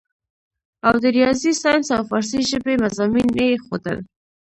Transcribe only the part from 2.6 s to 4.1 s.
مضامين ئې ښودل